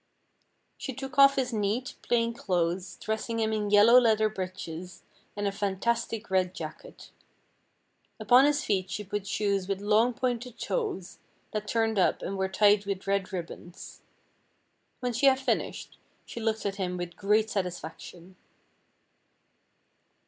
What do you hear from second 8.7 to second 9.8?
she put shoes with